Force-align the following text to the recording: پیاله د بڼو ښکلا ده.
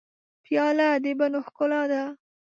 پیاله 0.43 0.89
د 1.03 1.05
بڼو 1.19 1.39
ښکلا 1.47 1.81
ده. 1.91 2.01